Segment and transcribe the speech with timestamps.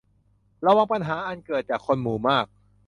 [0.65, 2.45] ระวังปัญหาอันเกิดจากคนหมู่มาก